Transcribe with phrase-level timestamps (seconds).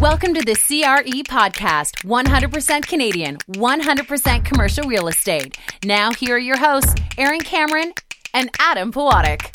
[0.00, 5.58] Welcome to the CRE podcast 100% Canadian, 100% commercial real estate.
[5.84, 7.92] Now, here are your hosts, Aaron Cameron
[8.32, 9.54] and Adam Powadiuk.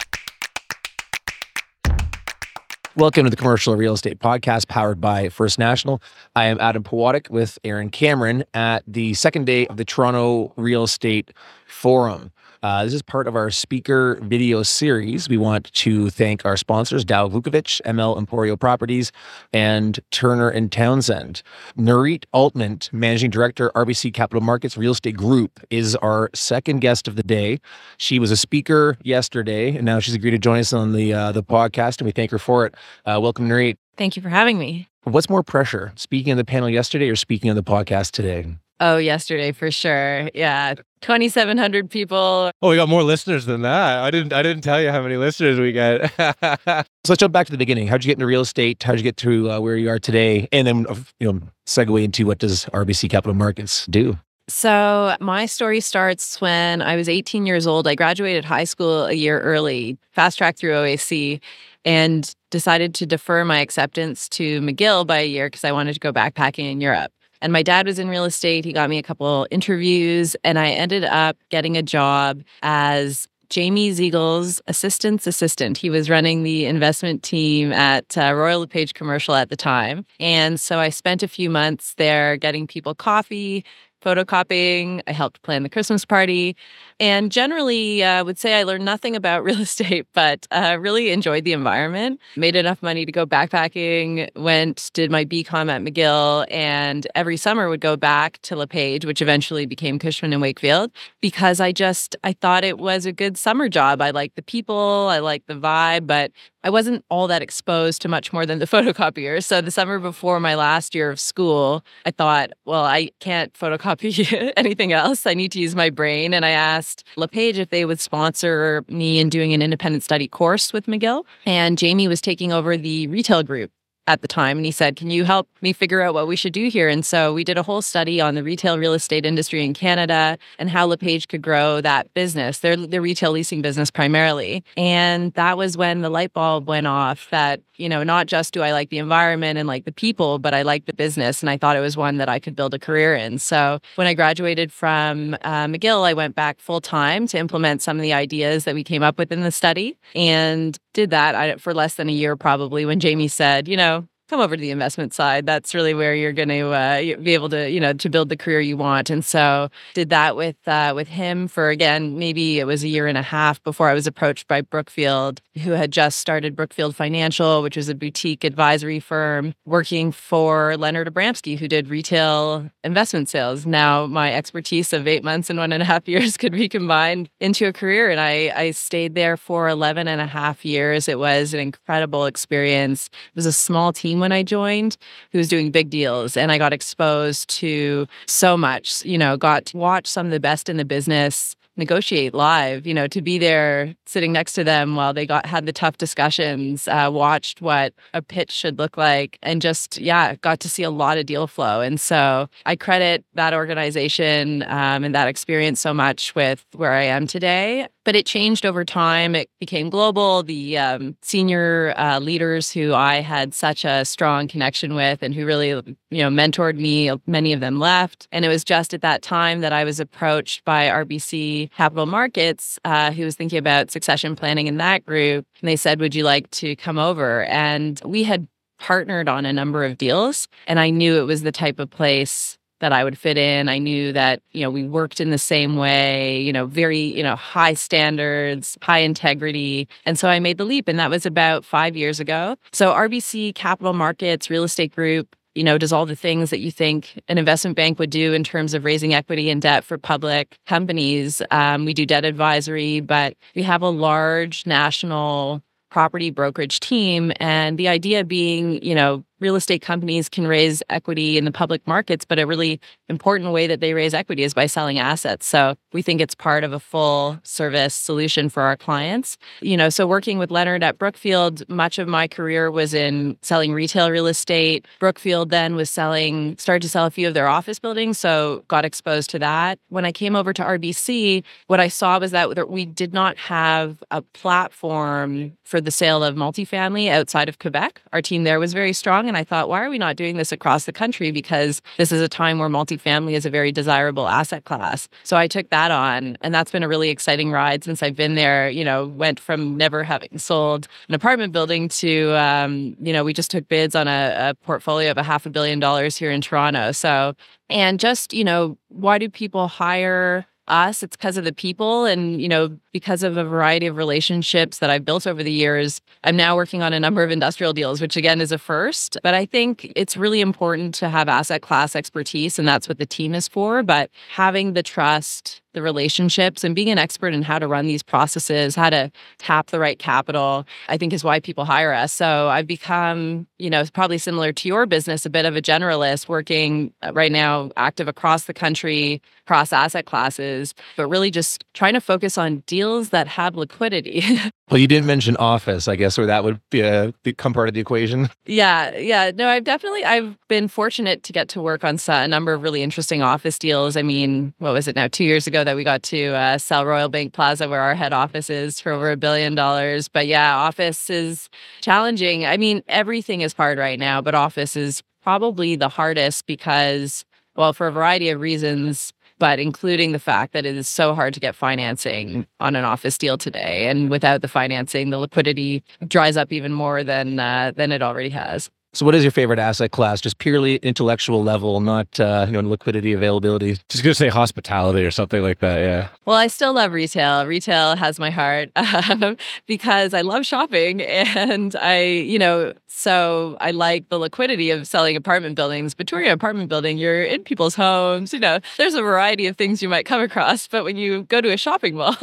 [2.95, 5.99] Welcome to the Commercial Real Estate Podcast powered by First National.
[6.35, 10.83] I am Adam Powadiuk with Aaron Cameron at the second day of the Toronto Real
[10.83, 11.33] Estate
[11.65, 12.31] Forum.
[12.65, 15.29] Uh, this is part of our speaker video series.
[15.29, 19.11] We want to thank our sponsors, Dow Vukovic, ML Emporio Properties,
[19.53, 21.43] and Turner and Townsend.
[21.77, 27.15] Nurit Altman, Managing Director, RBC Capital Markets Real Estate Group, is our second guest of
[27.15, 27.59] the day.
[27.97, 31.31] She was a speaker yesterday, and now she's agreed to join us on the uh,
[31.33, 32.73] the podcast, and we thank her for it.
[33.05, 33.77] Uh, welcome, Nurit.
[33.95, 34.89] Thank you for having me.
[35.03, 38.55] What's more pressure, speaking on the panel yesterday or speaking on the podcast today?
[38.79, 40.29] Oh, yesterday for sure.
[40.33, 42.51] Yeah, twenty seven hundred people.
[42.61, 44.03] Oh, we got more listeners than that.
[44.03, 44.33] I didn't.
[44.33, 46.11] I didn't tell you how many listeners we get.
[46.17, 47.87] so let's jump back to the beginning.
[47.87, 48.83] How'd you get into real estate?
[48.83, 50.49] How'd you get to uh, where you are today?
[50.51, 50.85] And then
[51.19, 54.17] you know, segue into what does RBC Capital Markets do?
[54.47, 57.87] So, my story starts when I was 18 years old.
[57.87, 61.39] I graduated high school a year early, fast track through OAC,
[61.83, 65.99] and decided to defer my acceptance to McGill by a year because I wanted to
[65.99, 67.11] go backpacking in Europe.
[67.45, 68.65] And my dad was in real estate.
[68.65, 73.91] He got me a couple interviews, and I ended up getting a job as Jamie
[73.91, 75.77] Ziegel's assistant's assistant.
[75.77, 80.07] He was running the investment team at uh, Royal LePage Commercial at the time.
[80.19, 83.63] And so I spent a few months there getting people coffee,
[84.05, 85.01] photocopying.
[85.07, 86.55] I helped plan the Christmas party.
[86.99, 91.09] And generally, I uh, would say I learned nothing about real estate, but uh, really
[91.09, 92.21] enjoyed the environment.
[92.37, 97.67] Made enough money to go backpacking, went, did my BCom at McGill, and every summer
[97.67, 102.33] would go back to LePage, which eventually became Cushman and Wakefield, because I just, I
[102.33, 104.01] thought it was a good summer job.
[104.01, 106.31] I liked the people, I liked the vibe, but
[106.63, 109.43] I wasn't all that exposed to much more than the photocopier.
[109.43, 113.94] So the summer before my last year of school, I thought, well, I can't photocopy
[114.57, 115.25] anything else.
[115.25, 116.33] I need to use my brain.
[116.33, 120.73] And I asked LePage if they would sponsor me in doing an independent study course
[120.73, 121.25] with McGill.
[121.45, 123.71] And Jamie was taking over the retail group
[124.07, 126.53] at the time and he said, Can you help me figure out what we should
[126.53, 126.87] do here?
[126.87, 130.37] And so we did a whole study on the retail real estate industry in Canada
[130.59, 134.63] and how LePage could grow that business, their, their retail leasing business primarily.
[134.77, 138.61] And that was when the light bulb went off that, you know, not just do
[138.61, 141.41] I like the environment and like the people, but I like the business.
[141.41, 143.39] And I thought it was one that I could build a career in.
[143.39, 147.97] So when I graduated from uh, McGill, I went back full time to implement some
[147.97, 151.73] of the ideas that we came up with in the study and did that for
[151.75, 155.13] less than a year, probably, when Jamie said, you know, come over to the investment
[155.13, 155.45] side.
[155.45, 158.37] That's really where you're going to uh, be able to, you know, to build the
[158.37, 159.09] career you want.
[159.09, 163.07] And so did that with uh, with him for again maybe it was a year
[163.07, 167.61] and a half before I was approached by Brookfield, who had just started Brookfield Financial,
[167.61, 173.65] which was a boutique advisory firm working for Leonard Abramsky, who did retail investment sales.
[173.65, 177.29] Now my expertise of eight months and one and a half years could be combined
[177.39, 181.07] into a career, and I I stayed there for 11 and a half years.
[181.07, 183.07] It was an incredible experience.
[183.07, 184.97] It was a small team team when I joined
[185.31, 186.37] who was doing big deals.
[186.37, 190.39] And I got exposed to so much, you know, got to watch some of the
[190.39, 194.95] best in the business negotiate live you know to be there sitting next to them
[194.95, 199.37] while they got had the tough discussions uh, watched what a pitch should look like
[199.43, 203.25] and just yeah got to see a lot of deal flow and so i credit
[203.33, 208.25] that organization um, and that experience so much with where i am today but it
[208.25, 209.35] changed over time.
[209.35, 210.43] It became global.
[210.43, 215.45] The um, senior uh, leaders who I had such a strong connection with and who
[215.45, 218.27] really, you know, mentored me, many of them left.
[218.31, 222.79] And it was just at that time that I was approached by RBC Capital Markets,
[222.85, 225.45] uh, who was thinking about succession planning in that group.
[225.59, 227.43] And they said, Would you like to come over?
[227.45, 230.47] And we had partnered on a number of deals.
[230.67, 233.69] And I knew it was the type of place that I would fit in.
[233.69, 237.23] I knew that, you know, we worked in the same way, you know, very, you
[237.23, 239.87] know, high standards, high integrity.
[240.05, 240.87] And so I made the leap.
[240.87, 242.55] And that was about five years ago.
[242.71, 246.69] So RBC Capital Markets Real Estate Group you know, does all the things that you
[246.69, 250.57] think an investment bank would do in terms of raising equity and debt for public
[250.67, 251.41] companies.
[251.49, 257.31] Um, we do debt advisory, but we have a large national property brokerage team.
[257.39, 261.85] And the idea being, you know, real estate companies can raise equity in the public
[261.85, 265.45] markets, but a really important way that they raise equity is by selling assets.
[265.45, 269.37] So we think it's part of a full service solution for our clients.
[269.61, 273.71] You know, so working with Leonard at Brookfield, much of my career was in selling
[273.71, 274.87] retail real estate.
[274.99, 278.83] Brookfield then was selling, started to sell a few of their office buildings, so got
[278.83, 279.77] exposed to that.
[279.89, 284.03] When I came over to RBC, what I saw was that we did not have
[284.09, 288.01] a platform for the sale of multifamily outside of Quebec.
[288.11, 289.34] Our team there was very strong along.
[289.35, 291.29] And I thought, why are we not doing this across the country?
[291.29, 295.09] Because this is a time where multifamily is a very desirable asset class.
[295.23, 296.37] So I took that on.
[296.39, 298.69] And that's been a really exciting ride since I've been there.
[298.69, 303.33] You know, went from never having sold an apartment building to, um, you know, we
[303.33, 306.39] just took bids on a, a portfolio of a half a billion dollars here in
[306.39, 306.93] Toronto.
[306.93, 307.33] So,
[307.69, 312.41] and just, you know, why do people hire us it's because of the people and
[312.41, 316.35] you know because of a variety of relationships that i've built over the years i'm
[316.35, 319.45] now working on a number of industrial deals which again is a first but i
[319.45, 323.47] think it's really important to have asset class expertise and that's what the team is
[323.47, 327.85] for but having the trust the relationships and being an expert in how to run
[327.85, 332.11] these processes, how to tap the right capital, I think is why people hire us.
[332.11, 336.27] So I've become, you know, probably similar to your business, a bit of a generalist
[336.27, 340.54] working uh, right now active across the country, across asset classes,
[340.95, 344.23] but really just trying to focus on deals that have liquidity.
[344.69, 347.73] well, you didn't mention office, I guess, or that would be a, become part of
[347.73, 348.29] the equation.
[348.47, 349.31] Yeah, yeah.
[349.33, 352.83] No, I've definitely I've been fortunate to get to work on a number of really
[352.83, 353.97] interesting office deals.
[353.97, 355.07] I mean, what was it now?
[355.07, 358.13] 2 years ago that we got to uh, sell Royal Bank Plaza, where our head
[358.13, 360.07] office is, for over a billion dollars.
[360.07, 361.49] But yeah, office is
[361.81, 362.45] challenging.
[362.45, 367.25] I mean, everything is hard right now, but office is probably the hardest because,
[367.55, 371.33] well, for a variety of reasons, but including the fact that it is so hard
[371.33, 373.87] to get financing on an office deal today.
[373.87, 378.29] And without the financing, the liquidity dries up even more than uh, than it already
[378.29, 378.69] has.
[378.95, 380.21] So, what is your favorite asset class?
[380.21, 383.77] Just purely intellectual level, not uh, you know liquidity availability.
[383.89, 385.79] Just gonna say hospitality or something like that.
[385.79, 386.07] Yeah.
[386.23, 387.45] Well, I still love retail.
[387.45, 389.35] Retail has my heart um,
[389.67, 395.17] because I love shopping, and I, you know, so I like the liquidity of selling
[395.17, 395.93] apartment buildings.
[395.93, 398.31] But touring an apartment building, you're in people's homes.
[398.31, 400.69] You know, there's a variety of things you might come across.
[400.69, 402.15] But when you go to a shopping mall,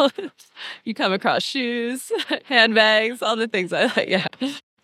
[0.84, 2.10] you come across shoes,
[2.46, 4.08] handbags, all the things I like.
[4.08, 4.26] Yeah.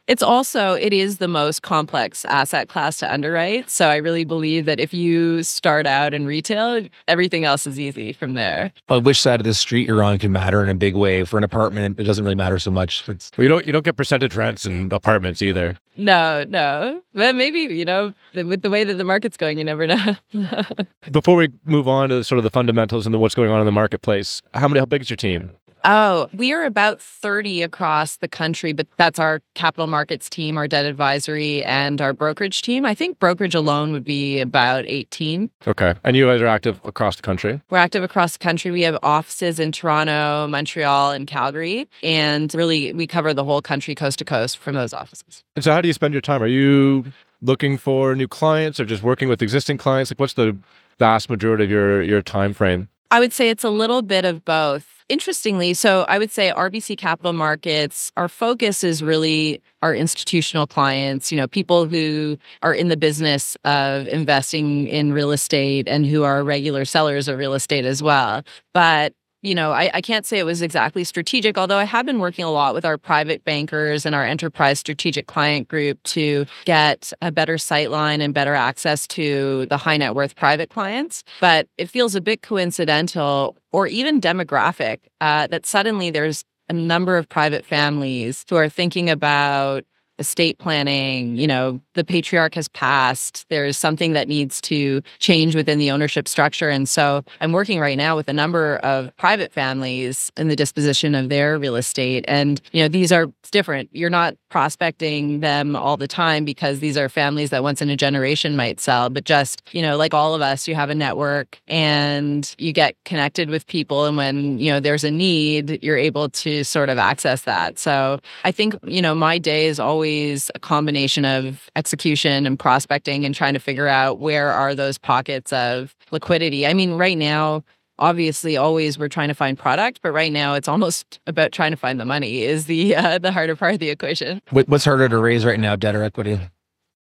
[0.09, 3.69] It's also it is the most complex asset class to underwrite.
[3.69, 8.15] So I really believe that if you start out in retail, everything else is easy
[8.15, 8.73] from there.
[8.87, 11.25] But which side of the street you're on can matter in a big way.
[11.25, 13.07] For an apartment, it doesn't really matter so much.
[13.07, 15.77] It's, well, you don't you don't get percentage rents in apartments either.
[15.99, 17.03] No, no.
[17.13, 20.15] But maybe, you know, with the way that the market's going, you never know.
[21.11, 23.67] Before we move on to sort of the fundamentals and the, what's going on in
[23.67, 25.51] the marketplace, how many how big is your team?
[25.85, 30.69] Oh, we are about 30 across the country, but that's our capital markets team, our
[30.69, 32.85] debt advisory, and our brokerage team.
[32.85, 35.51] I think brokerage alone would be about 18.
[35.67, 35.95] Okay.
[36.05, 37.61] And you guys are active across the country?
[37.71, 38.71] We're active across the country.
[38.71, 41.89] We have offices in Toronto, Montreal, and Calgary.
[42.03, 45.45] And really, we cover the whole country coast to coast from those offices.
[45.57, 46.43] And so, how do you spend your time?
[46.43, 47.05] Are you
[47.41, 50.11] looking for new clients or just working with existing clients?
[50.11, 50.57] Like, what's the
[50.99, 52.89] vast majority of your, your time frame?
[53.11, 56.99] I would say it's a little bit of both interestingly, so I would say RBC
[56.99, 62.89] Capital Markets, our focus is really our institutional clients, you know, people who are in
[62.89, 67.87] the business of investing in real estate and who are regular sellers of real estate
[67.87, 68.43] as well.
[68.75, 72.19] But you know, I, I, can't say it was exactly strategic, although I have been
[72.19, 77.13] working a lot with our private bankers and our enterprise strategic client group to get
[77.23, 81.23] a better sight line and better access to the high net worth private clients.
[81.41, 87.17] But it feels a bit coincidental or even demographic uh, that suddenly there's a number
[87.17, 89.85] of private families who are thinking about
[90.19, 93.45] estate planning, you know, the patriarch has passed.
[93.51, 96.69] There's something that needs to change within the ownership structure.
[96.69, 101.15] And so I'm working right now with a number of private families in the disposition
[101.15, 102.25] of their real estate.
[102.29, 103.91] And, you know, these are different.
[103.93, 107.97] You're not prospecting them all the time because these are families that once in a
[107.97, 111.61] generation might sell, but just, you know, like all of us, you have a network
[111.67, 114.05] and you get connected with people.
[114.05, 117.79] And when, you know, there's a need, you're able to sort of access that.
[117.79, 123.25] So I think, you know, my day is always a combination of execution and prospecting
[123.25, 126.67] and trying to figure out where are those pockets of liquidity.
[126.67, 127.65] I mean, right now,
[127.99, 131.77] obviously always we're trying to find product but right now it's almost about trying to
[131.77, 135.19] find the money is the uh, the harder part of the equation what's harder to
[135.19, 136.39] raise right now debt or equity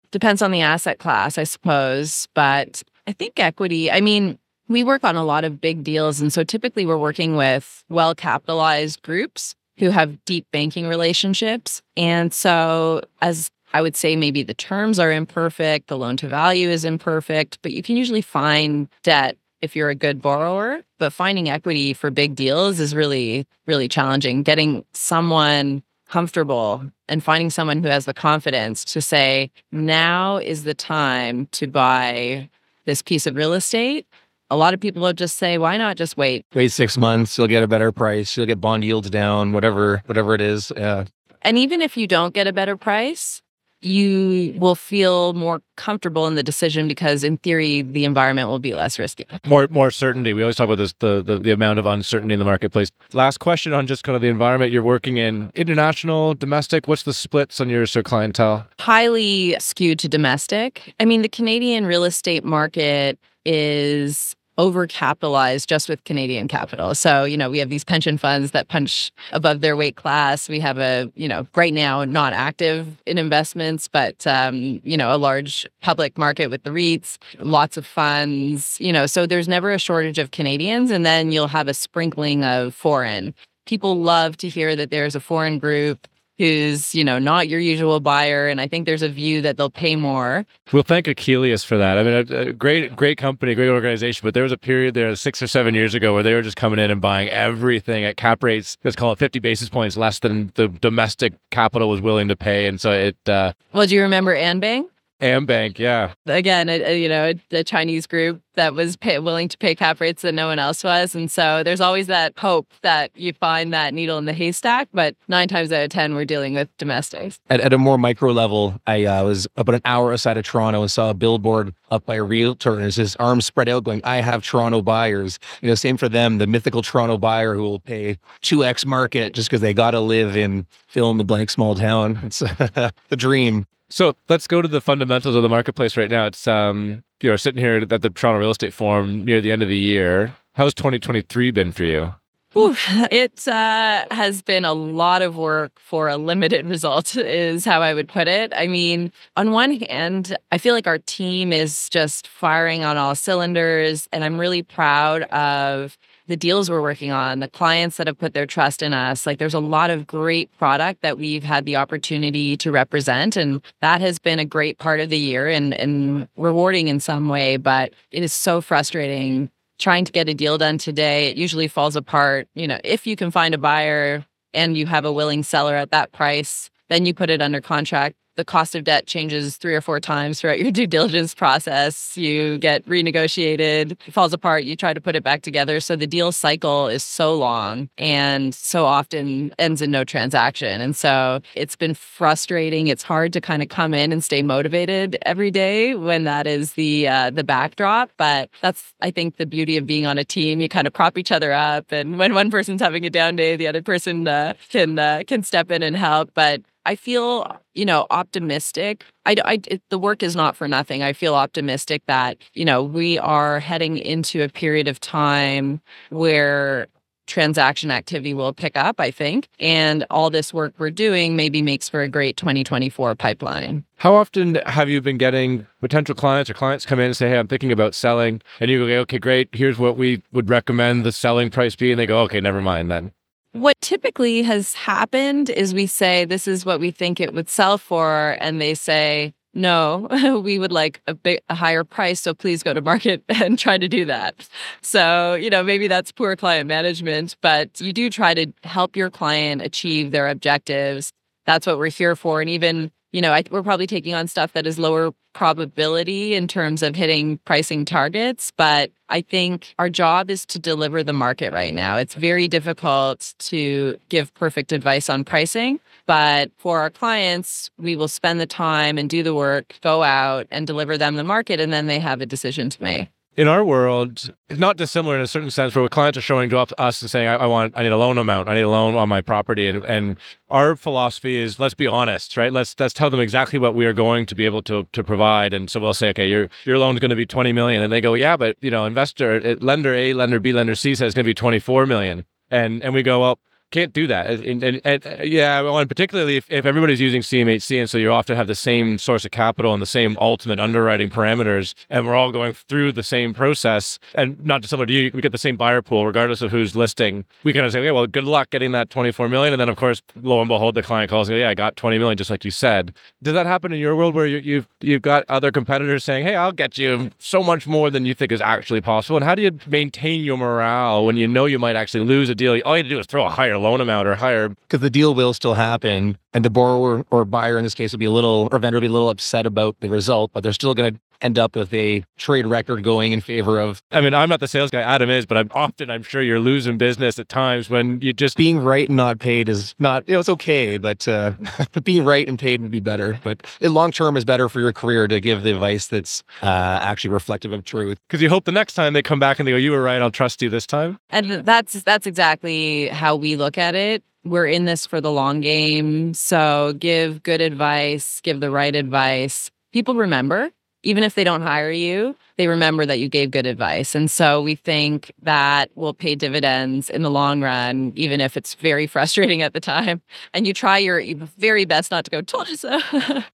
[0.10, 4.40] depends on the asset class i suppose but i think equity i mean
[4.70, 8.16] we work on a lot of big deals and so typically we're working with well
[8.16, 11.82] capitalized groups who have deep banking relationships.
[11.96, 16.70] And so, as I would say, maybe the terms are imperfect, the loan to value
[16.70, 20.82] is imperfect, but you can usually find debt if you're a good borrower.
[21.00, 24.44] But finding equity for big deals is really, really challenging.
[24.44, 30.74] Getting someone comfortable and finding someone who has the confidence to say, now is the
[30.74, 32.50] time to buy
[32.86, 34.08] this piece of real estate
[34.50, 36.46] a lot of people will just say, why not just wait?
[36.54, 40.34] Wait six months, you'll get a better price, you'll get bond yields down, whatever, whatever
[40.34, 40.72] it is.
[40.76, 41.06] Yeah.
[41.42, 43.42] And even if you don't get a better price,
[43.82, 48.74] you will feel more comfortable in the decision because in theory the environment will be
[48.74, 49.26] less risky.
[49.46, 50.34] More more certainty.
[50.34, 52.90] We always talk about this the, the the amount of uncertainty in the marketplace.
[53.14, 55.52] Last question on just kind of the environment you're working in.
[55.56, 58.68] International domestic what's the splits on your sort of clientele?
[58.80, 60.94] Highly skewed to domestic.
[61.00, 66.96] I mean the canadian real estate market is overcapitalized just with Canadian capital.
[66.96, 70.50] So, you know, we have these pension funds that punch above their weight class.
[70.50, 75.14] We have a, you know, right now not active in investments, but, um, you know,
[75.14, 79.72] a large public market with the REITs, lots of funds, you know, so there's never
[79.72, 80.92] a shortage of Canadians.
[80.92, 83.36] And then you'll have a sprinkling of foreign.
[83.66, 86.08] People love to hear that there's a foreign group
[86.38, 89.70] who's you know not your usual buyer and i think there's a view that they'll
[89.70, 90.46] pay more.
[90.72, 91.98] We'll thank Akelius for that.
[91.98, 95.16] I mean a, a, great great company great organization but there was a period there
[95.16, 98.18] six or seven years ago where they were just coming in and buying everything at
[98.18, 102.28] cap rates let's call it 50 basis points less than the domestic capital was willing
[102.28, 104.86] to pay and so it uh well do you remember Anbang
[105.22, 106.14] Anbang, yeah.
[106.28, 109.74] Again, a, a, you know, a, a, Chinese group that was pay, willing to pay
[109.74, 113.34] cap rates that no one else was, and so there's always that hope that you
[113.34, 114.90] find that needle in the haystack.
[114.94, 117.40] But nine times out of ten, we're dealing with domestics.
[117.50, 120.82] At, at a more micro level, I uh, was about an hour outside of Toronto
[120.82, 124.02] and saw a billboard up by a realtor, and it's his arms spread out, going,
[124.04, 127.80] "I have Toronto buyers." You know, same for them, the mythical Toronto buyer who will
[127.80, 131.50] pay two x market just because they got to live in fill in the blank
[131.50, 132.20] small town.
[132.28, 132.40] It's
[133.10, 133.66] the dream.
[133.90, 136.26] So let's go to the fundamentals of the marketplace right now.
[136.26, 139.64] It's um, you know, sitting here at the Toronto Real Estate Forum near the end
[139.64, 140.36] of the year.
[140.54, 142.14] How's 2023 been for you?
[142.56, 142.76] Ooh,
[143.12, 147.94] it uh, has been a lot of work for a limited result, is how I
[147.94, 148.52] would put it.
[148.56, 153.16] I mean, on one hand, I feel like our team is just firing on all
[153.16, 158.18] cylinders, and I'm really proud of the deals we're working on, the clients that have
[158.18, 159.26] put their trust in us.
[159.26, 163.36] Like there's a lot of great product that we've had the opportunity to represent.
[163.36, 167.30] And that has been a great part of the year and, and rewarding in some
[167.30, 167.58] way.
[167.58, 171.30] But it is so frustrating trying to get a deal done today.
[171.30, 172.48] It usually falls apart.
[172.56, 175.92] You know, if you can find a buyer and you have a willing seller at
[175.92, 179.82] that price, then you put it under contract the cost of debt changes three or
[179.82, 182.16] four times throughout your due diligence process.
[182.16, 185.80] You get renegotiated, it falls apart, you try to put it back together.
[185.80, 190.80] So the deal cycle is so long and so often ends in no transaction.
[190.80, 192.88] And so it's been frustrating.
[192.88, 196.74] It's hard to kind of come in and stay motivated every day when that is
[196.74, 198.12] the uh, the backdrop.
[198.18, 200.62] But that's I think the beauty of being on a team.
[200.62, 203.56] You kind of prop each other up, and when one person's having a down day,
[203.56, 206.32] the other person uh, can uh, can step in and help.
[206.34, 209.06] But I feel, you know, optimistic.
[209.26, 211.04] I, I it, the work is not for nothing.
[211.04, 215.80] I feel optimistic that, you know, we are heading into a period of time
[216.10, 216.88] where
[217.28, 219.50] transaction activity will pick up, I think.
[219.60, 223.84] And all this work we're doing maybe makes for a great 2024 pipeline.
[223.98, 227.38] How often have you been getting potential clients or clients come in and say, Hey,
[227.38, 228.42] I'm thinking about selling?
[228.60, 229.50] And you go, Okay, great.
[229.52, 231.92] Here's what we would recommend the selling price be.
[231.92, 233.12] And they go, Okay, never mind then.
[233.58, 237.78] What typically has happened is we say, This is what we think it would sell
[237.78, 238.38] for.
[238.40, 240.08] And they say, no,
[240.44, 243.78] we would like a big a higher price, so please go to market and try
[243.78, 244.48] to do that.
[244.82, 249.10] So, you know, maybe that's poor client management, but you do try to help your
[249.10, 251.12] client achieve their objectives.
[251.46, 252.40] That's what we're here for.
[252.40, 256.48] And even you know, I, we're probably taking on stuff that is lower probability in
[256.48, 258.52] terms of hitting pricing targets.
[258.56, 261.98] But I think our job is to deliver the market right now.
[261.98, 265.80] It's very difficult to give perfect advice on pricing.
[266.06, 270.46] But for our clients, we will spend the time and do the work, go out
[270.52, 273.64] and deliver them the market, and then they have a decision to make in our
[273.64, 277.04] world, it's not dissimilar in a certain sense where clients are showing up to us
[277.04, 279.08] and saying, I, I, want, I need a loan amount, I need a loan on
[279.08, 279.68] my property.
[279.68, 280.18] And, and
[280.50, 282.52] our philosophy is let's be honest, right?
[282.52, 285.54] Let's, let's tell them exactly what we are going to be able to, to provide.
[285.54, 287.84] And so we'll say, okay, your, your loan is going to be 20 million.
[287.84, 290.96] And they go, yeah, but you know, investor, uh, lender A, lender B, lender C
[290.96, 292.26] says it's going to be 24 million.
[292.50, 293.40] And, and we go, well,
[293.72, 294.30] can't do that.
[294.30, 297.98] And, and, and, uh, yeah, well, and particularly if, if everybody's using CMHC, and so
[297.98, 302.06] you often have the same source of capital and the same ultimate underwriting parameters, and
[302.06, 305.38] we're all going through the same process, and not dissimilar to you, we get the
[305.38, 307.26] same buyer pool regardless of who's listing.
[307.44, 309.76] We kind of say, okay, well, good luck getting that 24 million, and then of
[309.76, 312.46] course, lo and behold, the client calls, and yeah, I got 20 million, just like
[312.46, 312.94] you said.
[313.22, 316.36] Does that happen in your world where you, you've you've got other competitors saying, hey,
[316.36, 319.18] I'll get you so much more than you think is actually possible?
[319.18, 322.36] And how do you maintain your morale when you know you might actually lose a
[322.36, 322.60] deal?
[322.64, 324.50] All you have to do is throw a higher loan amount or higher.
[324.50, 326.18] Because the deal will still happen.
[326.34, 328.82] And the borrower or buyer in this case will be a little, or vendor will
[328.82, 331.74] be a little upset about the result, but they're still going to end up with
[331.74, 334.82] a trade record going in favor of I mean, I'm not the sales guy.
[334.82, 338.38] Adam is, but I'm often, I'm sure you're losing business at times when you just
[338.38, 341.32] being right and not paid is not, you know, it's okay, but uh,
[341.84, 343.20] being right and paid would be better.
[343.24, 347.12] But long term is better for your career to give the advice that's uh, actually
[347.12, 347.98] reflective of truth.
[348.08, 350.02] because you hope the next time they come back and they go, "You were right.
[350.02, 354.04] I'll trust you this time." And that's that's exactly how we look at it.
[354.24, 356.14] We're in this for the long game.
[356.14, 359.50] So give good advice, give the right advice.
[359.72, 360.50] People remember,
[360.88, 363.96] even if they don't hire you, they remember that you gave good advice.
[363.96, 368.54] And so we think that will pay dividends in the long run, even if it's
[368.56, 370.02] very frustrating at the time.
[370.34, 371.02] And you try your
[371.38, 372.80] very best not to go, told you so.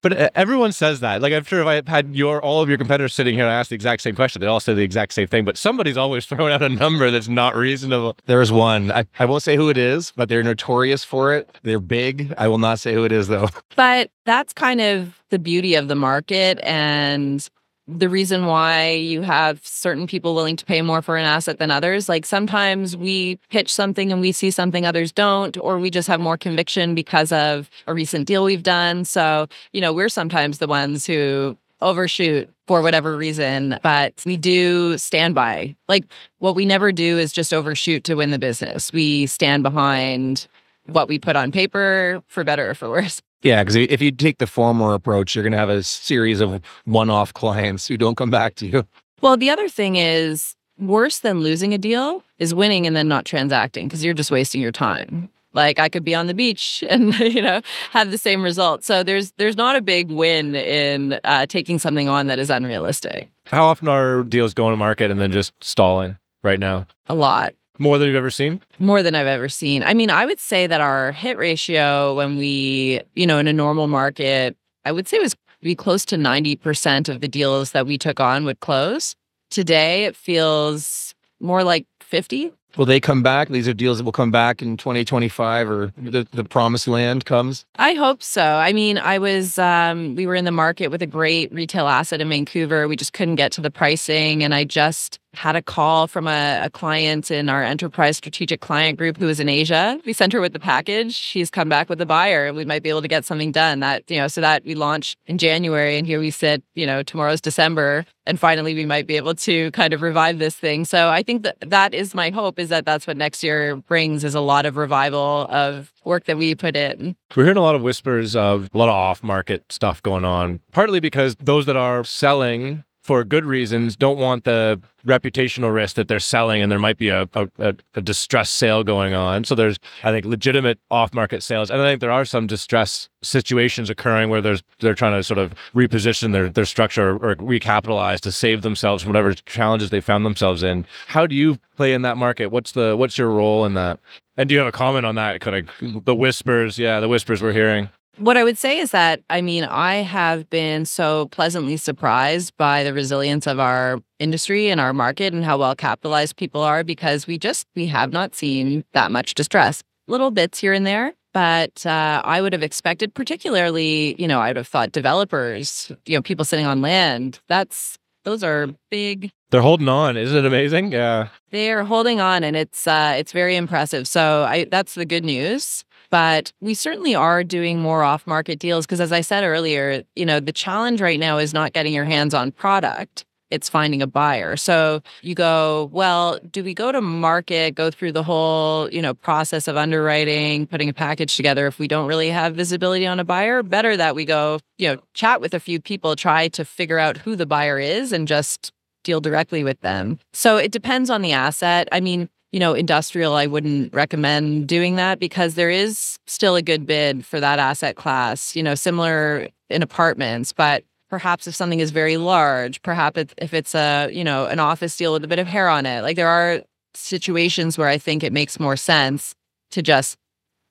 [0.02, 1.22] But uh, everyone says that.
[1.22, 3.70] Like I'm sure if I had your all of your competitors sitting here and asked
[3.70, 5.46] the exact same question, they all say the exact same thing.
[5.46, 8.18] But somebody's always throwing out a number that's not reasonable.
[8.26, 8.92] There's one.
[8.92, 11.58] I, I won't say who it is, but they're notorious for it.
[11.64, 12.34] They're big.
[12.38, 13.50] I will not say who it is, though.
[13.76, 17.50] But that's kind of the beauty of the market and
[17.88, 21.70] the reason why you have certain people willing to pay more for an asset than
[21.70, 22.08] others.
[22.08, 26.22] Like sometimes we pitch something and we see something others don't, or we just have
[26.22, 29.04] more conviction because of a recent deal we've done.
[29.04, 34.98] So, you know, we're sometimes the ones who overshoot for whatever reason, but we do
[34.98, 35.76] stand by.
[35.90, 36.06] Like
[36.40, 38.94] what we never do is just overshoot to win the business.
[38.94, 40.48] We stand behind
[40.88, 43.22] what we put on paper for better or for worse.
[43.42, 46.62] Yeah, because if you take the former approach, you're going to have a series of
[46.86, 48.88] one off clients who don't come back to you.
[49.22, 53.26] Well, the other thing is worse than losing a deal is winning and then not
[53.26, 55.30] transacting because you're just wasting your time.
[55.54, 57.62] Like I could be on the beach and you know
[57.92, 58.84] have the same result.
[58.84, 63.30] So there's there's not a big win in uh, taking something on that is unrealistic.
[63.46, 66.88] How often are deals going to market and then just stalling right now?
[67.08, 68.62] A lot More than you've ever seen?
[68.80, 69.84] more than I've ever seen.
[69.84, 73.54] I mean, I would say that our hit ratio when we you know in a
[73.54, 77.72] normal market, I would say it was be close to ninety percent of the deals
[77.72, 79.16] that we took on would close.
[79.50, 82.52] Today, it feels more like fifty.
[82.76, 83.50] Will they come back?
[83.50, 87.66] These are deals that will come back in 2025 or the, the promised land comes.
[87.76, 88.42] I hope so.
[88.44, 92.20] I mean, I was, um, we were in the market with a great retail asset
[92.20, 92.88] in Vancouver.
[92.88, 94.44] We just couldn't get to the pricing.
[94.44, 98.98] And I just had a call from a, a client in our enterprise strategic client
[98.98, 100.00] group who was in Asia.
[100.06, 101.14] We sent her with the package.
[101.14, 102.54] She's come back with the buyer.
[102.54, 105.18] We might be able to get something done that, you know, so that we launched
[105.26, 105.98] in January.
[105.98, 108.06] And here we sit, you know, tomorrow's December.
[108.26, 110.86] And finally, we might be able to kind of revive this thing.
[110.86, 114.24] So I think that that is my hope is that that's what next year brings
[114.24, 117.16] is a lot of revival of work that we put in.
[117.36, 120.62] We're hearing a lot of whispers of a lot of off market stuff going on,
[120.72, 126.08] partly because those that are selling for good reasons don't want the reputational risk that
[126.08, 129.44] they're selling and there might be a, a, a, distressed sale going on.
[129.44, 131.70] So there's, I think, legitimate off market sales.
[131.70, 135.38] And I think there are some distress situations occurring where there's they're trying to sort
[135.38, 140.26] of reposition their, their structure or recapitalize to save themselves from whatever challenges they found
[140.26, 140.86] themselves in.
[141.08, 142.48] How do you play in that market?
[142.48, 144.00] What's the what's your role in that?
[144.38, 145.42] And do you have a comment on that?
[145.42, 147.90] Kind of the whispers, yeah, the whispers we're hearing.
[148.18, 152.84] What I would say is that, I mean, I have been so pleasantly surprised by
[152.84, 157.26] the resilience of our industry and our market and how well capitalized people are because
[157.26, 159.82] we just, we have not seen that much distress.
[160.08, 161.14] Little bits here and there.
[161.34, 166.16] But uh, I would have expected, particularly, you know, I would have thought developers, you
[166.16, 167.40] know, people sitting on land.
[167.48, 170.16] That's those are big They're holding on.
[170.16, 170.92] Isn't it amazing?
[170.92, 171.30] Yeah.
[171.50, 174.08] they're holding on and it's uh it's very impressive.
[174.08, 175.84] So I that's the good news.
[176.14, 180.28] But we certainly are doing more off market deals because as I said earlier, you
[180.28, 183.26] know, the challenge right now is not getting your hands on product.
[183.50, 184.56] It's finding a buyer.
[184.56, 189.16] So you go, well, do we go to market, go through the whole, you know,
[189.16, 193.24] process of underwriting, putting a package together if we don't really have visibility on a
[193.24, 193.64] buyer?
[193.64, 197.18] Better that we go, you know, chat with a few people, try to figure out
[197.18, 198.72] who the buyer is and just
[199.04, 200.20] deal directly with them.
[200.32, 201.88] So it depends on the asset.
[201.92, 206.62] I mean, you know, industrial, I wouldn't recommend doing that because there is still a
[206.62, 211.80] good bid for that asset class, you know, similar in apartments, but perhaps if something
[211.80, 215.40] is very large, perhaps if- it's a, you know, an office deal with a bit
[215.40, 216.62] of hair on it, like there are
[216.94, 219.34] situations where I think it makes more sense
[219.72, 220.16] to just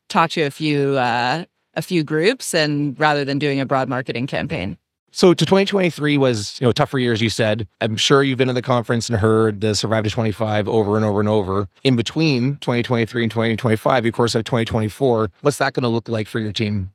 [0.09, 4.29] talk to a few, uh, a few groups and rather than doing a broad marketing
[4.29, 4.79] campaign.
[5.15, 7.69] So to 2023 was, you know, tougher year, as you said.
[7.83, 11.05] I'm sure you've been at the conference and heard the Survive to 25 over and
[11.05, 11.69] over and over.
[11.85, 15.31] In between 2023 and 2025, you of course have 2024.
[15.43, 16.93] What's that going to look like for your team?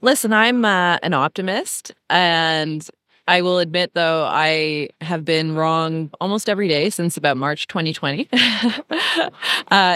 [0.00, 2.88] Listen, I'm uh, an optimist, and
[3.26, 8.28] I will admit, though, I have been wrong almost every day since about March 2020.
[8.32, 9.28] uh,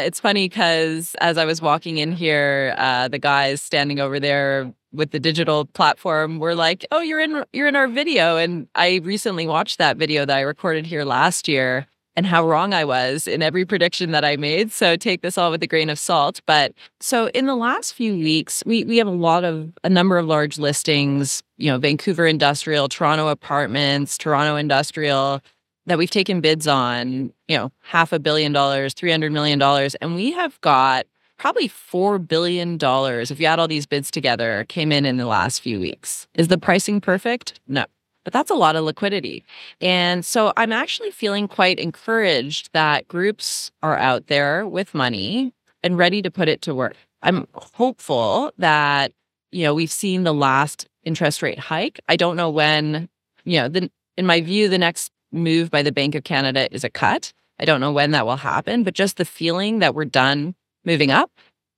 [0.04, 4.74] it's funny because as I was walking in here, uh, the guys standing over there
[4.92, 9.00] with the digital platform were like, "Oh, you're in you're in our video." And I
[9.02, 13.26] recently watched that video that I recorded here last year and how wrong I was
[13.26, 14.70] in every prediction that I made.
[14.70, 16.40] So take this all with a grain of salt.
[16.46, 20.18] But so in the last few weeks, we we have a lot of a number
[20.18, 25.40] of large listings, you know, Vancouver Industrial, Toronto Apartments, Toronto Industrial
[25.86, 30.14] that we've taken bids on, you know, half a billion dollars, 300 million dollars, and
[30.14, 31.06] we have got
[31.42, 35.60] probably $4 billion, if you add all these bids together, came in in the last
[35.60, 36.28] few weeks.
[36.34, 37.58] Is the pricing perfect?
[37.66, 37.84] No.
[38.22, 39.44] But that's a lot of liquidity.
[39.80, 45.52] And so I'm actually feeling quite encouraged that groups are out there with money
[45.82, 46.94] and ready to put it to work.
[47.24, 49.10] I'm hopeful that,
[49.50, 51.98] you know, we've seen the last interest rate hike.
[52.08, 53.08] I don't know when,
[53.42, 56.84] you know, the, in my view, the next move by the Bank of Canada is
[56.84, 57.32] a cut.
[57.58, 61.10] I don't know when that will happen, but just the feeling that we're done moving
[61.10, 61.30] up,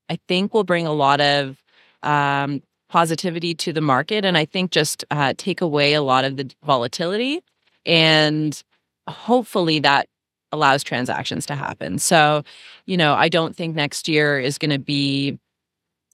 [0.09, 1.62] I think will bring a lot of
[2.03, 4.25] um, positivity to the market.
[4.25, 7.43] And I think just uh, take away a lot of the volatility.
[7.87, 8.62] And
[9.09, 10.09] hopefully that
[10.53, 11.99] allows transactions to happen.
[11.99, 12.45] So,
[12.87, 15.38] you know, I don't think next year is going to be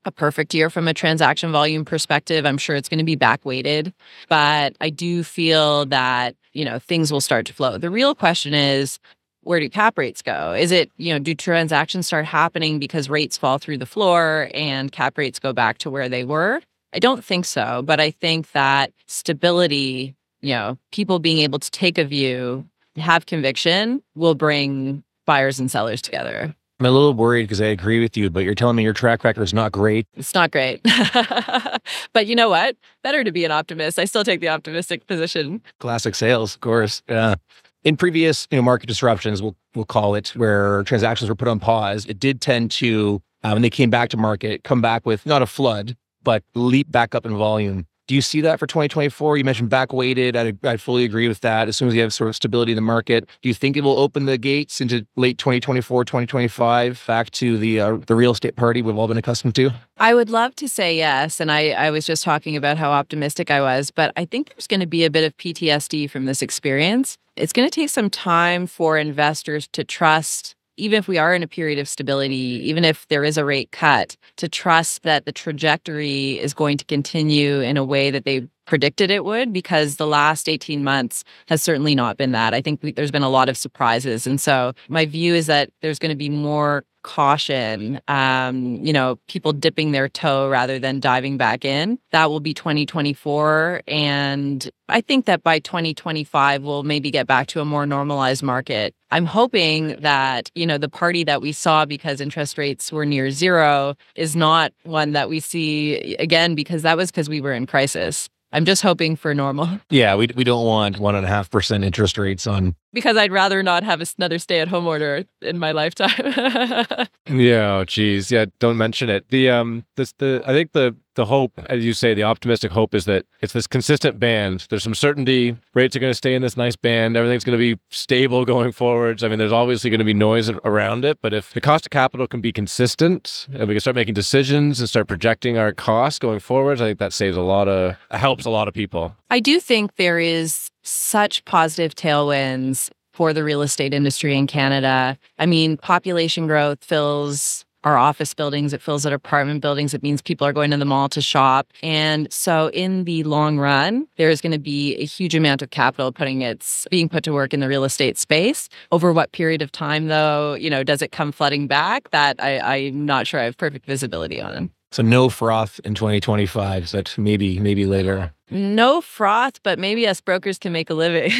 [0.07, 2.47] a perfect year from a transaction volume perspective.
[2.47, 3.93] I'm sure it's going to be back weighted,
[4.29, 7.77] but I do feel that, you know, things will start to flow.
[7.77, 8.99] The real question is
[9.43, 10.53] where do cap rates go?
[10.53, 14.93] Is it, you know, do transactions start happening because rates fall through the floor and
[14.93, 16.61] cap rates go back to where they were?
[16.93, 21.71] I don't think so, but I think that stability, you know, people being able to
[21.71, 26.55] take a view, have conviction will bring buyers and sellers together.
[26.81, 29.23] I'm a little worried because I agree with you, but you're telling me your track
[29.23, 30.07] record is not great.
[30.15, 30.81] It's not great.
[32.15, 32.75] but you know what?
[33.03, 33.99] Better to be an optimist.
[33.99, 35.61] I still take the optimistic position.
[35.79, 37.03] Classic sales, of course.
[37.07, 37.35] Yeah.
[37.83, 41.61] In previous, you know, market disruptions, we'll we'll call it, where transactions were put on
[41.61, 45.25] pause, it did tend to, uh, when they came back to market, come back with
[45.25, 47.87] not a flood, but leap back up in volume.
[48.07, 49.37] Do you see that for 2024?
[49.37, 50.37] You mentioned back weighted.
[50.37, 51.69] I, I fully agree with that.
[51.69, 53.83] As soon as you have sort of stability in the market, do you think it
[53.83, 58.57] will open the gates into late 2024, 2025, back to the uh, the real estate
[58.57, 59.71] party we've all been accustomed to?
[59.97, 61.39] I would love to say yes.
[61.39, 64.67] And I, I was just talking about how optimistic I was, but I think there's
[64.67, 67.17] going to be a bit of PTSD from this experience.
[67.41, 71.43] It's going to take some time for investors to trust even if we are in
[71.43, 75.33] a period of stability, even if there is a rate cut, to trust that the
[75.33, 80.07] trajectory is going to continue in a way that they predicted it would, because the
[80.07, 82.55] last 18 months has certainly not been that.
[82.55, 84.27] I think we, there's been a lot of surprises.
[84.27, 89.19] And so my view is that there's going to be more caution, um, you know,
[89.29, 91.99] people dipping their toe rather than diving back in.
[92.11, 93.83] That will be 2024.
[93.89, 98.95] And I think that by 2025, we'll maybe get back to a more normalized market.
[99.11, 103.31] I'm hoping that, you know, the party that we saw because interest rates were near
[103.31, 107.67] zero is not one that we see again because that was because we were in
[107.67, 108.29] crisis.
[108.53, 109.69] I'm just hoping for normal.
[109.91, 113.33] Yeah, we, we don't want one and a half percent interest rates on because I'd
[113.33, 116.11] rather not have another stay at home order in my lifetime.
[117.29, 119.29] yeah, oh, geez, yeah, don't mention it.
[119.29, 122.95] The um, this the I think the the hope, as you say, the optimistic hope
[122.95, 124.67] is that it's this consistent band.
[124.71, 125.57] There's some certainty.
[125.75, 127.17] Rates are going to stay in this nice band.
[127.17, 129.23] Everything's going to be stable going forwards.
[129.23, 131.91] I mean, there's obviously going to be noise around it, but if the cost of
[131.91, 136.19] capital can be consistent and we can start making decisions and start projecting our costs
[136.19, 139.15] going forwards, I think that saves a lot of helps a lot of people.
[139.29, 145.17] I do think there is such positive tailwinds for the real estate industry in Canada.
[145.39, 149.95] I mean, population growth fills our office buildings, it fills our apartment buildings.
[149.95, 151.67] It means people are going to the mall to shop.
[151.83, 156.13] And so in the long run, there's going to be a huge amount of capital
[156.13, 158.69] putting its being put to work in the real estate space.
[158.93, 162.11] Over what period of time though, you know, does it come flooding back?
[162.11, 164.71] That I, I'm not sure I have perfect visibility on.
[164.93, 168.33] So no froth in 2025, but maybe maybe later.
[168.51, 171.31] No froth, but maybe us brokers can make a living.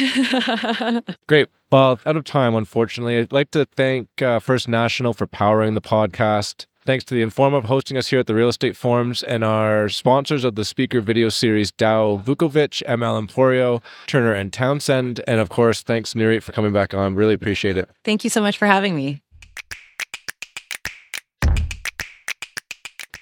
[1.27, 1.49] Great.
[1.69, 3.17] Well, out of time, unfortunately.
[3.17, 6.65] I'd like to thank uh, First National for powering the podcast.
[6.83, 10.43] Thanks to the Informa hosting us here at the Real Estate Forums and our sponsors
[10.43, 15.21] of the speaker video series, Dow Vukovic, ML Emporio, Turner and Townsend.
[15.27, 17.13] And of course, thanks, Nurit, for coming back on.
[17.13, 17.87] Really appreciate it.
[18.03, 19.21] Thank you so much for having me.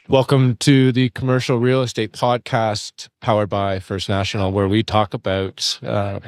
[0.10, 5.80] Welcome to the Commercial Real Estate Podcast, powered by First National, where we talk about
[5.84, 6.20] uh,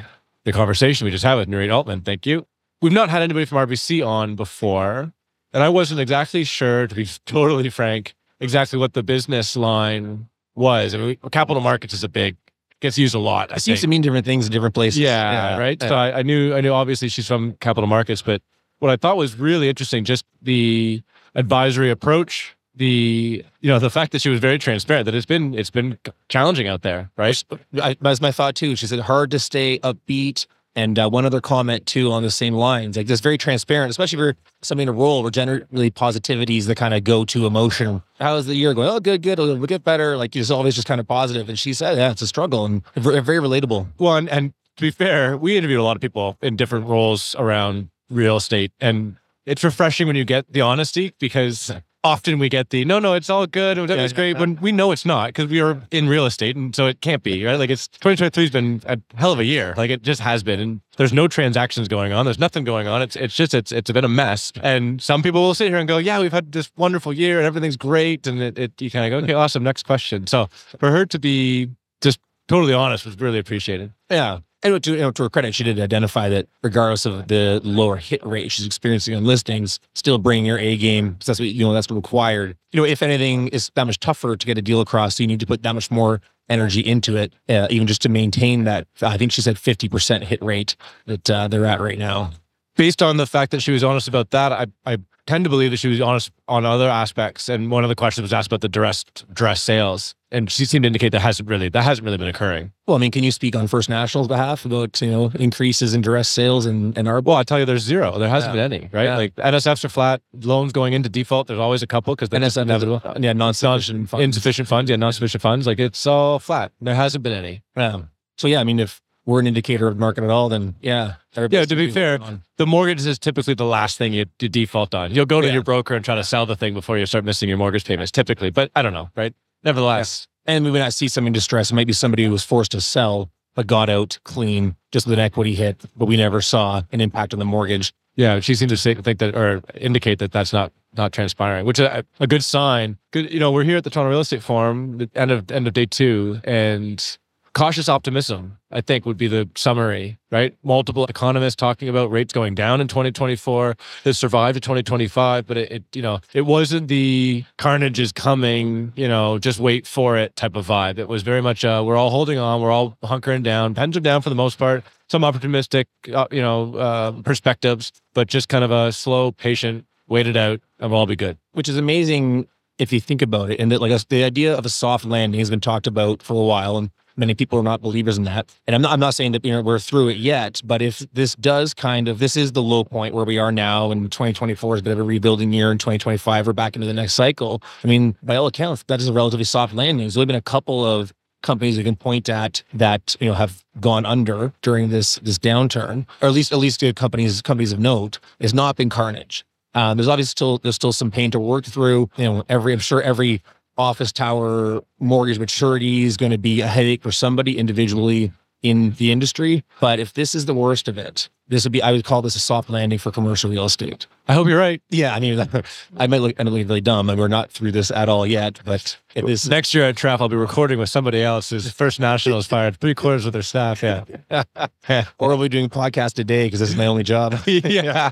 [0.44, 2.02] the conversation we just had with Nurit Altman.
[2.02, 2.46] Thank you.
[2.80, 5.12] We've not had anybody from RBC on before,
[5.52, 10.94] and I wasn't exactly sure, to be totally frank, exactly what the business line was.
[10.94, 12.36] I mean, capital markets is a big
[12.78, 13.50] gets used a lot.
[13.50, 15.00] I it seems to mean different things in different places.
[15.00, 15.82] Yeah, yeah right.
[15.82, 15.88] Yeah.
[15.88, 16.72] So I, I knew, I knew.
[16.72, 18.42] Obviously, she's from capital markets, but
[18.78, 21.02] what I thought was really interesting, just the
[21.34, 25.54] advisory approach the you know the fact that she was very transparent that it's been
[25.54, 27.42] it's been challenging out there, right?
[27.82, 28.76] I, that's my thought too.
[28.76, 30.46] She said hard to stay upbeat.
[30.74, 34.16] And uh, one other comment too on the same lines, like just very transparent, especially
[34.16, 38.02] for somebody in a role where generally positivity is the kind of go-to emotion.
[38.18, 38.88] How's the year going?
[38.88, 39.38] Oh, good, good.
[39.38, 40.16] It'll get better.
[40.16, 41.06] Like you're just always just kind of.
[41.10, 43.88] And she said, yeah, it's a struggle and very, relatable.
[43.98, 47.36] Well, and, and to be fair, we interviewed a lot of people in different roles
[47.38, 51.70] around real estate, and it's refreshing when you get the honesty because
[52.04, 53.78] often we get the no, no, it's all good.
[53.78, 54.38] It was, Yeah, it's great.
[54.38, 57.22] When we know it's not because we are in real estate, and so it can't
[57.22, 57.58] be right.
[57.58, 59.74] Like it's 2023 has been a hell of a year.
[59.76, 62.24] Like it just has been, and there's no transactions going on.
[62.24, 63.02] There's nothing going on.
[63.02, 64.52] It's it's just it's it's been a mess.
[64.62, 67.46] And some people will sit here and go, yeah, we've had this wonderful year and
[67.46, 69.62] everything's great, and it, it you kind of go, okay, awesome.
[69.62, 70.26] Next question.
[70.26, 73.92] So for her to be just totally honest was really appreciated.
[74.10, 74.40] Yeah.
[74.64, 77.96] And to, you know, to her credit, she did identify that regardless of the lower
[77.96, 81.14] hit rate she's experiencing on listings, still bringing your A game.
[81.16, 81.72] 'cause That's what you know.
[81.72, 82.56] That's required.
[82.70, 85.16] You know, if anything, is that much tougher to get a deal across.
[85.16, 88.08] So you need to put that much more energy into it, uh, even just to
[88.08, 88.86] maintain that.
[89.00, 92.30] I think she said fifty percent hit rate that uh, they're at right now.
[92.76, 94.96] based on the fact that she was honest about that, I, I
[95.26, 97.48] tend to believe that she was honest on other aspects.
[97.48, 100.82] And one of the questions was asked about the dress dress sales, and she seemed
[100.82, 102.72] to indicate that hasn't really that hasn't really been occurring.
[102.86, 106.00] Well, I mean, can you speak on First National's behalf about you know increases in
[106.00, 108.18] direct sales and and our Well, I tell you, there's zero.
[108.18, 108.68] There hasn't Yeah.
[108.68, 109.04] been any, right?
[109.04, 109.16] Yeah.
[109.16, 110.20] Like NSFs are flat.
[110.32, 111.46] Loans going into default.
[111.46, 113.00] There's always a couple because NSF inevitable.
[113.20, 114.24] yeah non-sufficient funds.
[114.24, 115.66] Insufficient funds, yeah, non-sufficient funds.
[115.66, 116.72] Like it's all flat.
[116.80, 117.62] There hasn't been any.
[117.76, 118.02] Yeah.
[118.38, 121.14] So yeah, I mean, if we're an indicator of the market at all, then yeah.
[121.36, 122.42] Yeah, to be fair, what's going on.
[122.58, 125.14] the mortgage is typically the last thing you, you default on.
[125.14, 125.54] You'll go to Yeah.
[125.54, 128.10] your broker and try to sell the thing before you start missing your mortgage payments,
[128.12, 128.50] typically.
[128.50, 129.32] But I don't know, right?
[129.64, 131.70] Nevertheless, and we may not see somebody in distress.
[131.70, 135.12] It might be somebody who was forced to sell but got out clean just with
[135.12, 137.92] an equity hit, but we never saw an impact on the mortgage.
[138.16, 141.78] Yeah, she seemed to say, think that or indicate that that's not not transpiring, which
[141.78, 142.98] is a, a good sign.
[143.12, 145.66] Good, you know, we're here at the Toronto Real Estate Forum, the end of end
[145.66, 147.18] of day two, and
[147.54, 148.58] cautious optimism.
[148.70, 150.56] I think would be the summary, right?
[150.62, 153.76] Multiple economists talking about rates going down in 2024.
[154.04, 158.92] This survived to 2025, but it, it, you know, it wasn't the carnage is coming,
[158.96, 160.98] you know, just wait for it type of vibe.
[160.98, 164.00] It was very much uh, we're all holding on, we're all hunkering down, pens are
[164.00, 164.84] down for the most part.
[165.10, 170.26] Some optimistic, uh, you know, uh, perspectives, but just kind of a slow, patient, wait
[170.26, 171.36] it out, and we'll all be good.
[171.52, 173.60] which is amazing if you think about it.
[173.60, 176.46] And that, like, the idea of a soft landing has been talked about for a
[176.46, 178.54] while, and many people are not believers in that.
[178.66, 180.98] And I'm not, I'm not saying that you know we're through it yet, but if
[181.12, 184.76] this does kind of, this is the low point where we are now, and 2024
[184.76, 187.62] is a bit of a rebuilding year, and 2025 we're back into the next cycle.
[187.84, 190.04] I mean, by all accounts, that is a relatively soft landing.
[190.04, 193.64] There's only been a couple of companies we can point at that you know have
[193.80, 198.18] gone under during this this downturn, or at least at least companies companies of note.
[198.38, 199.44] It's not been carnage.
[199.74, 202.10] Um, there's obviously still there's still some pain to work through.
[202.16, 203.42] You know, every I'm sure every
[203.76, 208.32] office tower mortgage maturity is going to be a headache for somebody individually
[208.62, 209.64] in the industry.
[209.80, 212.36] But if this is the worst of it, this would be I would call this
[212.36, 214.06] a soft landing for commercial real estate.
[214.28, 214.80] I hope you're right.
[214.88, 215.38] Yeah, I mean,
[215.96, 218.60] I might look, I look really dumb, and we're not through this at all yet.
[218.64, 222.00] But it is Next year at TREF, I'll be recording with somebody else whose First
[222.00, 223.82] National has fired three quarters of their staff.
[223.82, 224.04] Yeah.
[225.18, 227.38] or we'll be doing podcast today because this is my only job.
[227.46, 228.10] yeah.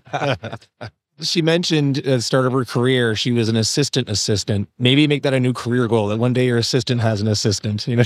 [1.23, 4.69] She mentioned at the start of her career, she was an assistant assistant.
[4.79, 7.87] Maybe make that a new career goal that one day your assistant has an assistant.
[7.87, 8.05] You know,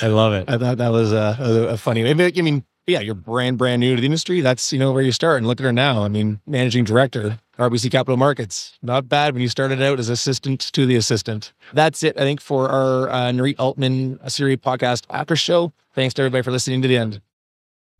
[0.00, 0.48] I love it.
[0.48, 2.08] I thought that was a, a, a funny.
[2.08, 4.40] I mean, I mean, yeah, you're brand brand new to the industry.
[4.40, 5.38] That's you know where you start.
[5.38, 6.02] And look at her now.
[6.04, 8.78] I mean, managing director, RBC Capital Markets.
[8.82, 11.52] Not bad when you started out as assistant to the assistant.
[11.72, 12.16] That's it.
[12.16, 15.72] I think for our uh, Nurit Altman Siri podcast after show.
[15.94, 17.20] Thanks to everybody for listening to the end.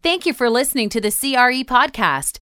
[0.03, 2.42] Thank you for listening to the CRE podcast.